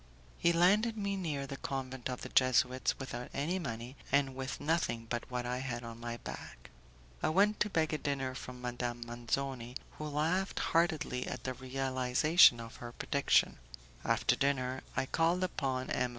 [0.39, 5.05] He landed me near the convent of the Jesuits, without any money, and with nothing
[5.07, 6.71] but what I had on my back.
[7.21, 12.59] I went to beg a dinner from Madame Manzoni, who laughed heartily at the realization
[12.59, 13.59] of her prediction.
[14.03, 16.09] After dinner I called upon M.